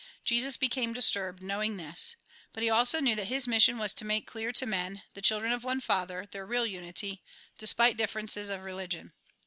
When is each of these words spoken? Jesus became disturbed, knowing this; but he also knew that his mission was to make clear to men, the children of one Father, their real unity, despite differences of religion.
Jesus 0.23 0.57
became 0.57 0.93
disturbed, 0.93 1.43
knowing 1.43 1.77
this; 1.77 2.15
but 2.53 2.63
he 2.63 2.71
also 2.71 2.99
knew 2.99 3.13
that 3.15 3.27
his 3.27 3.47
mission 3.47 3.77
was 3.77 3.93
to 3.93 4.03
make 4.03 4.25
clear 4.25 4.51
to 4.51 4.65
men, 4.65 5.03
the 5.13 5.21
children 5.21 5.53
of 5.53 5.63
one 5.63 5.79
Father, 5.79 6.27
their 6.31 6.43
real 6.43 6.65
unity, 6.65 7.21
despite 7.59 7.97
differences 7.97 8.49
of 8.49 8.61
religion. 8.63 9.13